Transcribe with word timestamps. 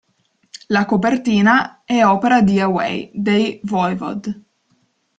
La 0.69 0.85
copertina 0.87 1.83
è 1.85 2.03
opera 2.03 2.41
di 2.41 2.59
Away, 2.59 3.11
dei 3.13 3.59
Voivod. 3.65 4.41